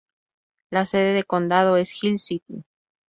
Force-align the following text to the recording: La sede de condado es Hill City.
La 0.71 0.85
sede 0.85 1.13
de 1.13 1.23
condado 1.23 1.77
es 1.77 2.03
Hill 2.03 2.17
City. 2.17 2.65